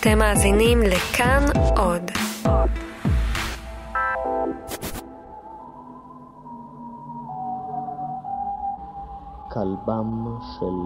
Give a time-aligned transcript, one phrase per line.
[0.00, 1.44] אתם מאזינים לכאן
[1.76, 2.02] עוד.
[9.52, 10.76] כלבם של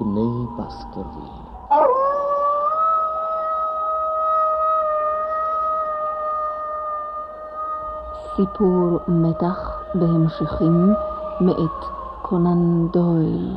[0.00, 1.30] בני בסקרוויל.
[8.36, 10.94] סיפור מתח בהמשכים
[11.40, 11.84] מאת
[12.22, 13.56] קונן דויל.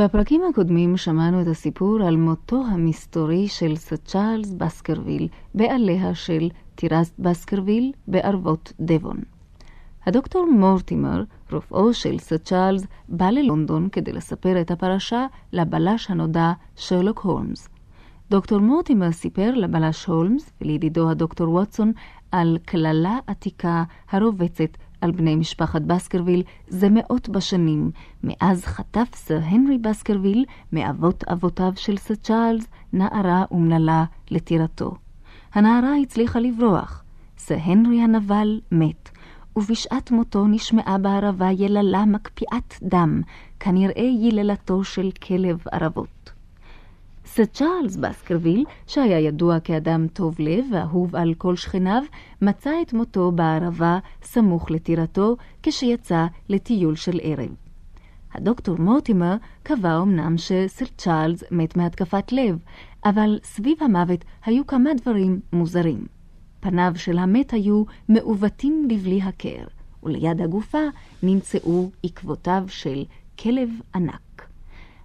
[0.00, 7.10] בפרקים הקודמים שמענו את הסיפור על מותו המסתורי של סר צ'ארלס בסקרוויל, בעליה של טירת
[7.18, 9.16] בסקרוויל בערבות דבון.
[10.06, 17.18] הדוקטור מורטימר, רופאו של סר צ'ארלס, בא ללונדון כדי לספר את הפרשה לבלש הנודע שרלוק
[17.18, 17.68] הולמס.
[18.30, 21.92] דוקטור מורטימר סיפר לבלש הולמס ולידידו הדוקטור ווטסון
[22.32, 27.90] על קללה עתיקה הרובצת על בני משפחת בסקרוויל זה מאות בשנים,
[28.24, 34.94] מאז חטף סר הנרי בסקרוויל מאבות אבותיו של סר צ'ארלס נערה אומללה לטירתו.
[35.54, 37.04] הנערה הצליחה לברוח.
[37.38, 39.10] סר הנרי הנבל מת,
[39.56, 43.20] ובשעת מותו נשמעה בערבה יללה מקפיאת דם,
[43.60, 46.19] כנראה יללתו של כלב ערבות.
[47.34, 52.02] סר צ'ארלס בסקרוויל, שהיה ידוע כאדם טוב לב ואהוב על כל שכניו,
[52.42, 57.54] מצא את מותו בערבה סמוך לטירתו כשיצא לטיול של ערב.
[58.34, 62.58] הדוקטור מורטימר קבע אמנם שסר צ'ארלס מת מהתקפת לב,
[63.04, 66.06] אבל סביב המוות היו כמה דברים מוזרים.
[66.60, 69.64] פניו של המת היו מעוותים לבלי הכר,
[70.02, 70.82] וליד הגופה
[71.22, 73.04] נמצאו עקבותיו של
[73.38, 74.29] כלב ענק.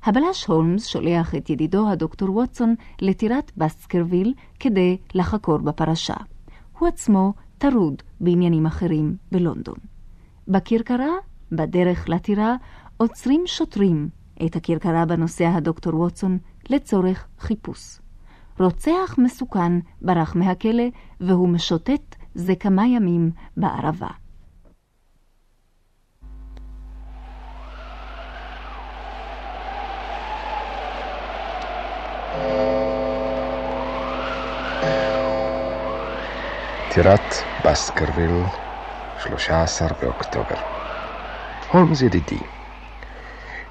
[0.05, 6.13] הבלש הולמס שולח את ידידו הדוקטור ווטסון לטירת בסקרוויל כדי לחקור בפרשה.
[6.79, 9.77] הוא עצמו טרוד בעניינים אחרים בלונדון.
[10.47, 11.11] בכרכרה,
[11.51, 12.55] בדרך לטירה,
[12.97, 14.09] עוצרים שוטרים
[14.45, 16.37] את הכרכרה בה נוסע הדוקטור ווטסון
[16.69, 17.99] לצורך חיפוש.
[18.59, 20.83] רוצח מסוכן ברח מהכלא
[21.19, 24.09] והוא משוטט זה כמה ימים בערבה.
[36.95, 38.43] טירת בסקרוויל,
[39.17, 40.55] 13 באוקטובר.
[41.71, 42.39] הולמס ידידי,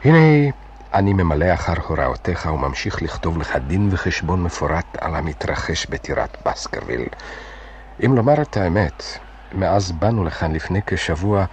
[0.04, 0.50] הנה
[0.94, 7.04] אני ממלא אחר הוראותיך וממשיך לכתוב לך דין וחשבון מפורט על המתרחש בטירת בסקרוויל.
[8.04, 9.02] אם לומר את האמת,
[9.52, 11.44] מאז באנו לכאן לפני כשבוע,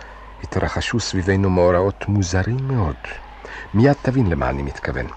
[0.43, 2.95] התרחשו סביבנו מאורעות מוזרים מאוד.
[3.73, 5.07] מיד תבין למה אני מתכוון.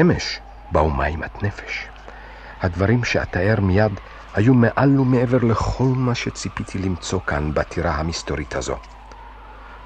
[0.00, 0.40] אמש
[0.70, 1.86] באו מים עד נפש.
[2.62, 4.00] הדברים שאתאר מיד
[4.34, 8.76] היו מעל ומעבר לכל מה שציפיתי למצוא כאן בטירה המסתורית הזו.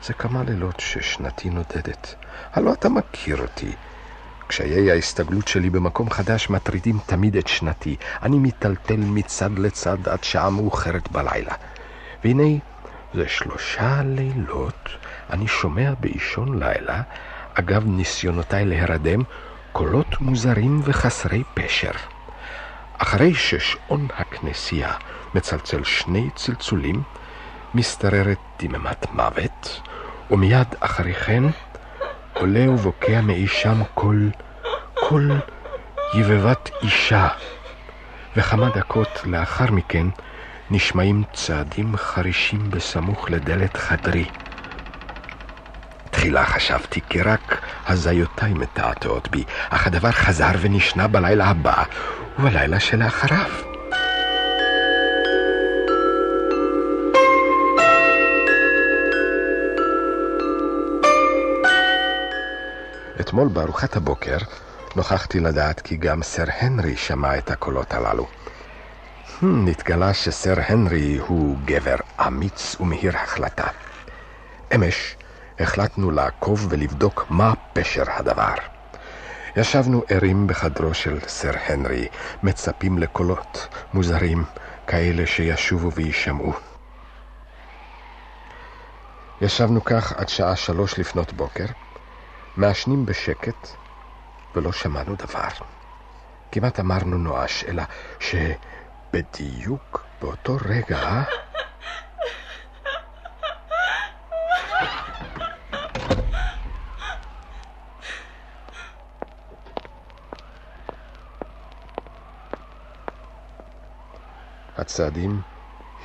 [0.02, 2.14] זה כמה לילות ששנתי נודדת.
[2.52, 3.72] הלא אתה מכיר אותי.
[4.46, 7.96] קשיי ההסתגלות שלי במקום חדש מטרידים תמיד את שנתי.
[8.22, 11.54] אני מיטלטל מצד לצד עד שעה מאוחרת בלילה.
[12.24, 12.58] והנה,
[13.14, 14.88] זה שלושה לילות
[15.30, 17.02] אני שומע באישון לילה,
[17.54, 19.20] אגב ניסיונותיי להרדם,
[19.72, 21.92] קולות מוזרים וחסרי פשר.
[22.98, 24.92] אחרי ששעון הכנסייה
[25.34, 27.02] מצלצל שני צלצולים,
[27.74, 29.80] משתררת דממת מוות,
[30.30, 31.42] ומיד אחרי כן
[32.34, 34.30] עולה ובוקע מאי שם קול,
[34.94, 35.32] קול
[36.14, 37.28] יבבת אישה,
[38.36, 40.06] וכמה דקות לאחר מכן
[40.70, 44.24] נשמעים צעדים חרישים בסמוך לדלת חדרי.
[46.10, 51.82] תחילה חשבתי כי רק הזיותיי מתעתעות בי, אך הדבר חזר ונשנה בלילה הבא
[52.38, 53.50] ובלילה שלאחריו.
[63.20, 64.36] אתמול בארוחת הבוקר
[64.96, 68.26] נוכחתי לדעת כי גם סר הנרי שמע את הקולות הללו.
[68.26, 71.96] Hmm, נתגלה שסר הנרי הוא גבר
[72.26, 73.66] אמיץ ומהיר החלטה.
[74.74, 75.16] אמש
[75.58, 78.77] החלטנו לעקוב ולבדוק מה פשר הדבר.
[79.60, 82.08] ישבנו ערים בחדרו של סר הנרי,
[82.42, 84.44] מצפים לקולות מוזרים,
[84.86, 86.52] כאלה שישובו ויישמעו.
[89.40, 91.64] ישבנו כך עד שעה שלוש לפנות בוקר,
[92.56, 93.68] מעשנים בשקט,
[94.54, 95.48] ולא שמענו דבר.
[96.52, 97.82] כמעט אמרנו נואש, אלא
[98.20, 101.22] שבדיוק באותו רגע...
[114.88, 115.40] הצעדים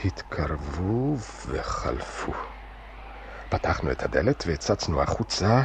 [0.06, 2.34] התקרבו וחלפו.
[3.50, 5.62] פתחנו את הדלת והצצנו החוצה.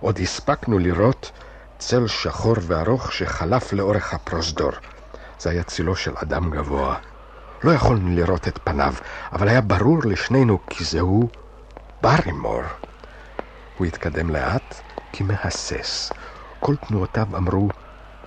[0.00, 1.30] עוד הספקנו לראות
[1.78, 4.70] צל שחור וארוך שחלף לאורך הפרוזדור.
[5.38, 6.96] זה היה צילו של אדם גבוה.
[7.64, 8.94] לא יכולנו לראות את פניו,
[9.32, 11.28] אבל היה ברור לשנינו כי זהו
[12.02, 12.62] ברימור.
[13.78, 14.74] הוא התקדם לאט
[15.12, 16.12] כמהסס.
[16.60, 17.68] כל תנועותיו אמרו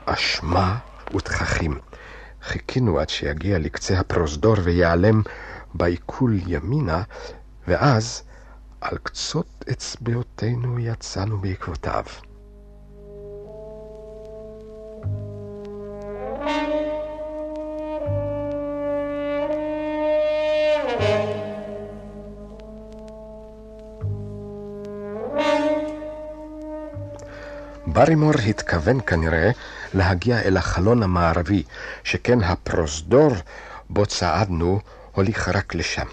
[0.05, 0.77] אשמה
[1.15, 1.79] ותככים.
[2.45, 5.21] חיכינו עד שיגיע לקצה הפרוזדור ויעלם
[5.73, 7.03] בעיכול ימינה,
[7.67, 8.23] ואז
[8.81, 12.03] על קצות אצבעותינו יצאנו בעקבותיו.
[27.87, 29.51] ברימור התכוון כנראה
[29.95, 31.63] להגיע אל החלון המערבי,
[32.03, 33.31] שכן הפרוזדור
[33.89, 34.79] בו צעדנו
[35.11, 36.05] הוליך רק לשם.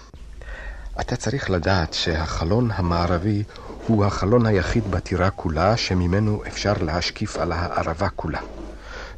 [1.01, 3.43] אתה צריך לדעת שהחלון המערבי
[3.85, 8.39] הוא החלון היחיד בטירה כולה שממנו אפשר להשקיף על הערבה כולה.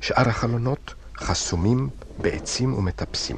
[0.02, 3.38] שאר החלונות חסומים בעצים ומטפסים.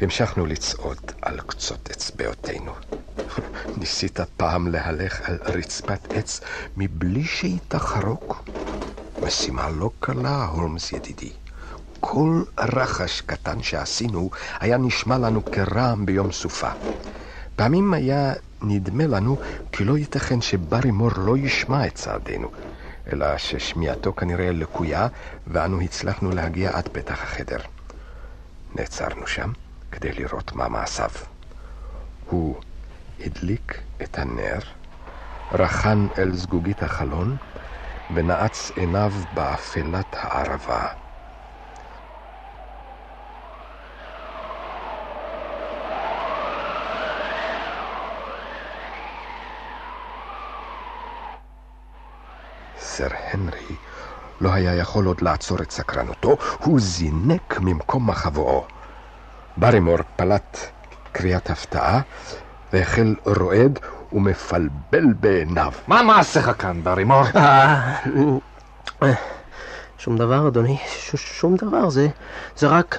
[0.00, 2.72] המשכנו לצעוד על קצות אצבעותינו.
[3.76, 6.40] ניסית פעם להלך על רצפת עץ
[6.76, 8.44] מבלי שהיא תחרוק?
[9.22, 11.30] משימה לא קלה, הולמס ידידי.
[12.00, 14.30] כל רחש קטן שעשינו
[14.60, 16.70] היה נשמע לנו כרעם ביום סופה.
[17.56, 18.32] פעמים היה
[18.62, 19.36] נדמה לנו
[19.72, 22.48] כי לא ייתכן שברימור לא ישמע את צעדינו,
[23.12, 25.08] אלא ששמיעתו כנראה לקויה,
[25.46, 27.60] ואנו הצלחנו להגיע עד פתח החדר.
[28.74, 29.52] נעצרנו שם
[29.92, 31.10] כדי לראות מה מעשיו.
[32.30, 32.56] הוא
[33.20, 34.58] הדליק את הנר,
[35.52, 37.36] רחן אל זגוגית החלון,
[38.10, 40.86] ונעץ עיניו באפלת הערבה.
[52.78, 53.76] סר הנרי
[54.40, 58.66] לא היה יכול עוד לעצור את סקרנותו, הוא זינק ממקום מחבואו.
[59.56, 60.58] ברימור פלט
[61.12, 62.00] קריאת הפתעה
[62.72, 63.78] והחל רועד
[64.12, 65.72] ומפלבל בעיניו.
[65.86, 67.22] מה מעשיך כאן, ברימור?
[69.02, 69.12] אה,
[69.98, 72.08] שום דבר, אדוני, ש- שום דבר, זה,
[72.56, 72.98] זה רק...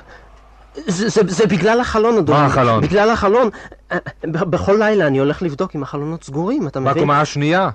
[0.75, 2.39] זה, זה, זה בגלל החלון, אדוני.
[2.39, 2.81] מה החלון?
[2.81, 3.49] בגלל החלון.
[3.91, 6.93] אה, בכל לילה אני הולך לבדוק אם החלונות סגורים, אתה מבין?
[6.93, 7.69] בקומה השנייה.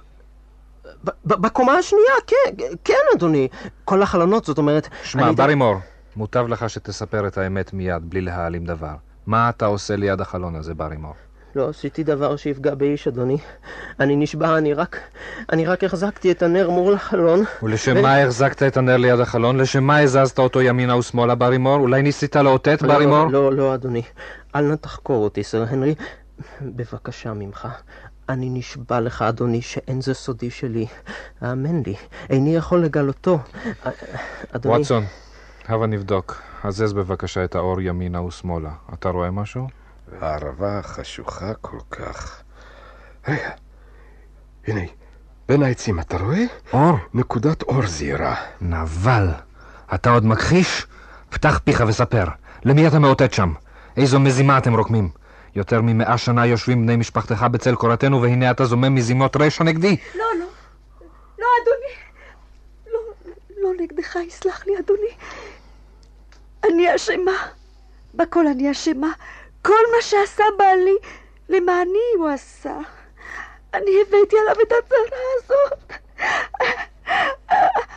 [1.25, 3.49] בקומה השנייה, כן, כן, אדוני.
[3.85, 4.89] כל החלונות, זאת אומרת...
[5.03, 5.77] שמע, ברימור,
[6.17, 8.95] מוטב לך שתספר את האמת מיד, בלי להעלים דבר.
[9.27, 11.15] מה אתה עושה ליד החלון הזה, ברימור?
[11.57, 13.39] לא עשיתי דבר שיפגע באיש, אדוני.
[14.01, 15.01] אני נשבע, אני רק...
[15.53, 17.45] אני רק החזקתי את הנר מול החלון.
[17.63, 19.57] ולשם ו- מה החזקת את הנר ליד החלון?
[19.61, 21.77] לשם מה הזזת אותו ימינה ושמאלה, ברימור?
[21.77, 23.27] אולי ניסית לאותת, ברימור?
[23.27, 24.03] לא, לא, לא, אדוני.
[24.57, 25.95] אל נא תחקור אותי, סר הנרי.
[26.63, 27.69] בבקשה ממך.
[28.29, 30.87] אני נשבע לך, אדוני, שאין זה סודי שלי.
[31.41, 31.95] האמן לי,
[32.31, 33.39] איני יכול לגלותו.
[34.53, 34.75] אדוני...
[34.75, 35.05] ווטסון,
[35.69, 36.43] הבה נבדוק.
[36.65, 38.71] הזז בבקשה את האור ימינה ושמאלה.
[38.95, 39.84] אתה רואה משהו?
[40.21, 42.43] הערבה חשוכה כל כך.
[43.29, 43.51] רגע,
[44.67, 44.81] הנה,
[45.49, 46.45] בין העצים, אתה רואה?
[46.73, 46.97] אור?
[47.15, 48.35] נקודת אור זהירה.
[48.61, 49.29] נבל.
[49.95, 50.87] אתה עוד מכחיש?
[51.29, 52.25] פתח פיך וספר.
[52.65, 53.53] למי אתה מאותת שם?
[53.97, 55.11] איזו מזימה אתם רוקמים?
[55.55, 59.97] יותר ממאה שנה יושבים בני משפחתך בצל קורתנו, והנה אתה זומם מזימות רשע נגדי.
[60.15, 60.47] לא, לא.
[61.39, 61.95] לא, אדוני.
[62.93, 63.01] לא,
[63.63, 65.11] לא נגדך, יסלח לי, אדוני.
[66.65, 67.33] אני אשמה.
[68.15, 69.13] בכל אני אשמה.
[69.65, 70.97] כל מה שעשה בעלי,
[71.49, 72.79] למעני הוא עשה.
[73.75, 75.93] אני הבאתי עליו את הצרה הזאת.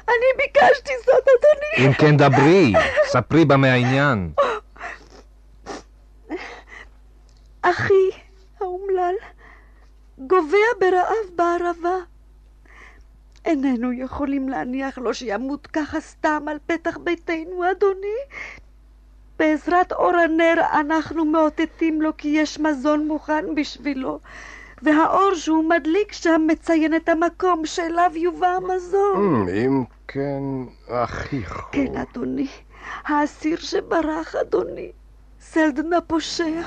[0.07, 1.87] אני ביקשתי זאת, אדוני.
[1.87, 2.73] אם כן דברי,
[3.05, 4.31] ספרי בה מהעניין.
[7.61, 8.09] אחי
[8.59, 9.15] האומלל
[10.17, 11.97] גובע ברעב בערבה.
[13.45, 18.17] איננו יכולים להניח לו שימות ככה סתם על פתח ביתנו, אדוני.
[19.39, 24.19] בעזרת אור הנר אנחנו מאותתים לו כי יש מזון מוכן בשבילו,
[24.81, 29.47] והאור שהוא מדליק שם מציין את המקום שאליו יובא המזון.
[29.47, 30.43] Mm, אם כן,
[30.89, 31.63] אחיך הוא.
[31.71, 32.47] כן, אדוני.
[33.03, 34.91] האסיר שברח, אדוני.
[35.39, 36.61] סלדן הפושע.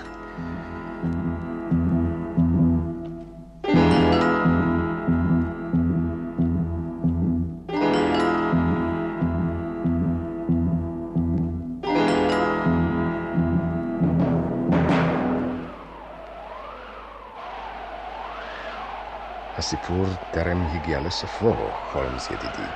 [19.71, 22.67] הסיפור טרם הגיע לסופו, הולמס ידידי.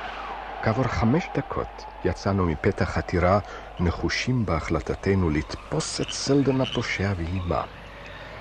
[0.61, 3.39] כעבור חמש דקות יצאנו מפתח הטירה
[3.79, 7.63] נחושים בהחלטתנו לתפוס את סלדון הפושע ואימה.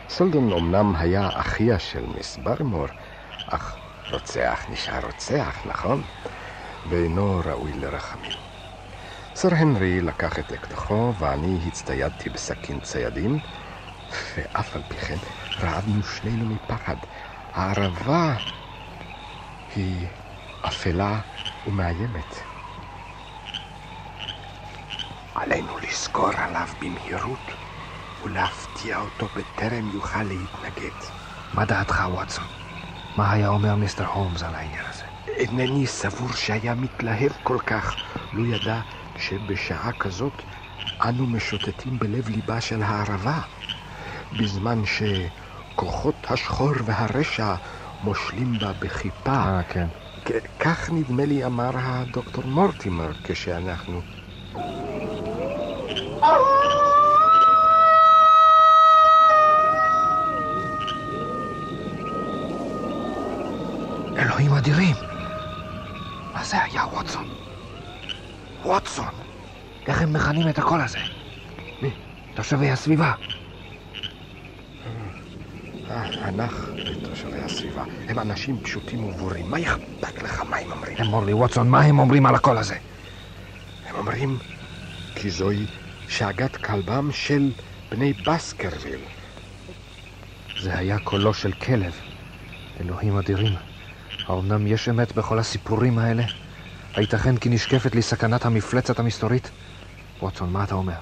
[0.08, 2.86] סלדון אמנם היה אחיה של מיס ברמור,
[3.46, 3.78] אך
[4.10, 6.02] רוצח נשאר רוצח, נכון?
[6.86, 8.36] ואינו ראוי לרחמים.
[9.34, 13.38] סר הנרי לקח את אקדחו ואני הצטיידתי בסכין ציידים,
[14.36, 15.18] ואף על פי כן
[15.60, 16.96] רעדנו שנינו מפחד.
[17.54, 18.36] הערבה
[19.74, 20.06] היא
[20.60, 21.20] אפלה
[21.66, 22.34] ומאיימת.
[25.34, 27.50] עלינו לסגור עליו במהירות
[28.22, 30.90] ולהפתיע אותו בטרם יוכל להתנגד.
[31.54, 32.44] מה דעתך, ווטסון?
[33.16, 35.04] מה היה אומר מיסטר הולמס על העניין הזה?
[35.28, 37.96] אינני סבור שהיה מתלהב כל כך,
[38.32, 38.80] לו ידע
[39.16, 40.42] שבשעה כזאת
[41.04, 43.40] אנו משוטטים בלב ליבה של הערבה,
[44.32, 44.84] בזמן
[45.74, 47.54] שכוחות השחור והרשע
[48.02, 49.32] מושלים בה בחיפה.
[49.32, 49.88] אה, כן.
[50.58, 54.02] כך נדמה לי אמר הדוקטור מורטימר כשאנחנו...
[64.18, 64.96] אלוהים אדירים!
[66.34, 67.28] מה זה היה, ווטסון?
[68.64, 69.14] ווטסון!
[69.86, 70.98] איך הם מכנים את הקול הזה?
[71.82, 71.90] מי?
[72.34, 73.12] תושבי הסביבה.
[76.24, 77.84] הנח לתושבי הסביבה.
[78.08, 79.50] הם אנשים פשוטים ובורים.
[79.50, 80.96] מה אכפת לך מה הם אומרים?
[81.00, 82.76] אמור לי, ווטסון, מה הם אומרים על הקול הזה?
[83.88, 84.38] הם אומרים
[85.14, 85.66] כי זוהי
[86.08, 87.52] שאגת כלבם של
[87.90, 89.00] בני בסקרוויל.
[90.60, 91.94] זה היה קולו של כלב.
[92.80, 93.54] אלוהים אדירים.
[94.26, 96.22] האומנם יש אמת בכל הסיפורים האלה?
[96.94, 99.50] הייתכן כי נשקפת לי סכנת המפלצת המסתורית?
[100.22, 101.00] ווטסון, מה אתה אומר?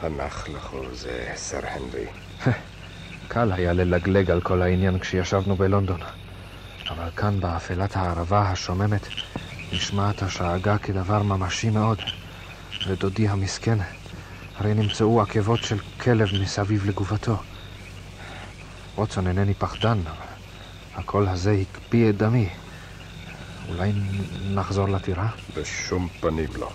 [0.00, 2.06] הנח לכל זה, סר הנרי.
[3.28, 6.00] קל היה ללגלג על כל העניין כשישבנו בלונדון.
[6.90, 9.08] אבל כאן, באפלת הערבה השוממת,
[9.72, 11.98] נשמעת השאגה כדבר ממשי מאוד.
[12.86, 13.78] ודודי המסכן,
[14.58, 17.36] הרי נמצאו עקבות של כלב מסביב לגופתו.
[18.96, 19.98] ווטסון, אינני פחדן,
[20.96, 22.48] הקול הזה הקפיא את דמי.
[23.68, 23.92] אולי
[24.54, 25.28] נחזור לטירה?
[25.56, 26.70] בשום פנים לא.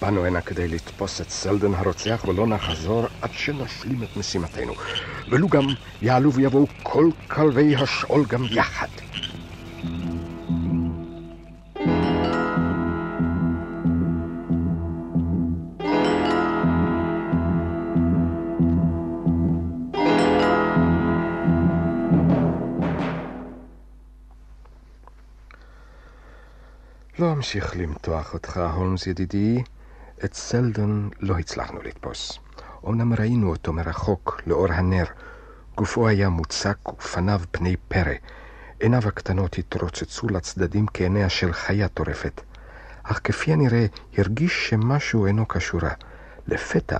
[0.00, 4.72] באנו הנה כדי לתפוס את סלדן הרוצח ולא נחזור עד שנשלים את משימתנו.
[5.30, 5.66] ולו גם
[6.02, 8.88] יעלו ויבואו כל כלבי השאול גם יחד.
[27.18, 29.62] לא אמשיך למתוח אותך, הולמס ידידי.
[30.24, 32.38] את סלדון לא הצלחנו לתפוס.
[32.82, 35.04] אומנם ראינו אותו מרחוק, לאור הנר.
[35.76, 38.14] גופו היה מוצק ופניו פני פרא.
[38.80, 42.40] עיניו הקטנות התרוצצו לצדדים כעיניה של חיה טורפת.
[43.02, 43.86] אך כפי הנראה
[44.18, 45.92] הרגיש שמשהו אינו כשורה.
[46.46, 46.98] לפתע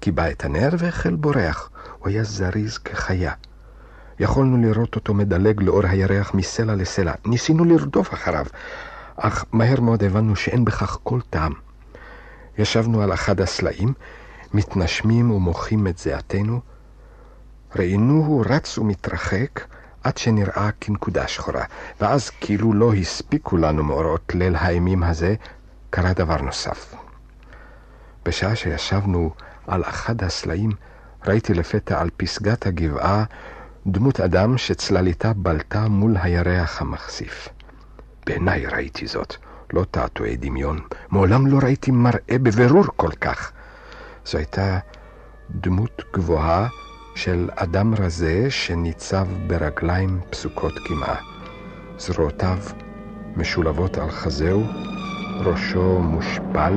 [0.00, 1.70] קיבע את הנר והחל בורח.
[1.98, 3.32] הוא היה זריז כחיה.
[4.20, 7.12] יכולנו לראות אותו מדלג לאור הירח מסלע לסלע.
[7.26, 8.46] ניסינו לרדוף אחריו,
[9.16, 11.52] אך מהר מאוד הבנו שאין בכך כל טעם.
[12.58, 13.92] ישבנו על אחד הסלעים,
[14.54, 16.60] מתנשמים ומוחים את זיעתנו.
[17.76, 19.60] ראינוהו רץ ומתרחק
[20.04, 21.64] עד שנראה כנקודה שחורה,
[22.00, 25.34] ואז כאילו לא הספיקו לנו מאורעות ליל האימים הזה,
[25.90, 26.94] קרה דבר נוסף.
[28.24, 29.30] בשעה שישבנו
[29.66, 30.70] על אחד הסלעים,
[31.26, 33.24] ראיתי לפתע על פסגת הגבעה
[33.86, 37.48] דמות אדם שצלליתה בלטה מול הירח המחשיף.
[38.26, 39.36] בעיניי ראיתי זאת.
[39.72, 40.80] לא תעתועי דמיון.
[41.10, 43.52] מעולם לא ראיתי מראה בבירור כל כך.
[44.26, 44.78] זו הייתה
[45.50, 46.68] דמות גבוהה
[47.14, 51.16] של אדם רזה שניצב ברגליים פסוקות קמעה.
[51.98, 52.58] זרועותיו
[53.36, 54.66] משולבות על חזהו,
[55.40, 56.74] ראשו מושפל,